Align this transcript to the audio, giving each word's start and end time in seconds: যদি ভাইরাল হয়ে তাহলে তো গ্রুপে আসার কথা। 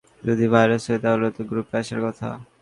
যদি 0.23 0.45
ভাইরাল 0.53 0.81
হয়ে 0.85 0.99
তাহলে 1.03 1.27
তো 1.35 1.41
গ্রুপে 1.49 1.75
আসার 1.81 1.99
কথা। 2.05 2.27